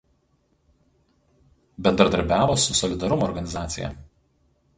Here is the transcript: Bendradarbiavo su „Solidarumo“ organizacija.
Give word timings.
Bendradarbiavo 1.87 2.55
su 2.65 2.73
„Solidarumo“ 2.81 3.25
organizacija. 3.29 3.93